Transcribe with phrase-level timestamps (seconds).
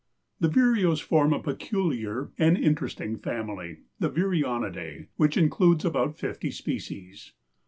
[0.39, 7.33] The vireos form a peculiar and interesting family—the Vireonidæ, which includes about fifty species.